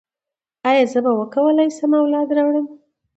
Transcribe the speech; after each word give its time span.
ایا 0.69 0.83
زه 0.91 0.99
به 1.05 1.11
وکولی 1.19 1.69
شم 1.77 1.91
اولاد 2.01 2.29
راوړم؟ 2.37 2.67